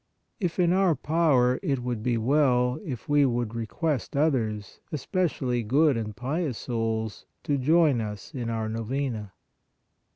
If 0.39 0.57
in 0.57 0.73
our 0.73 0.95
power, 0.95 1.59
it 1.61 1.83
would 1.83 2.01
be 2.01 2.17
well, 2.17 2.79
if 2.83 3.07
we 3.07 3.23
would 3.23 3.53
request 3.53 4.17
others, 4.17 4.79
especially 4.91 5.61
good 5.61 5.95
and 5.95 6.15
pious 6.15 6.57
souls, 6.57 7.27
to 7.43 7.55
join 7.59 8.01
us 8.01 8.33
in 8.33 8.49
our 8.49 8.67
Novena. 8.67 9.31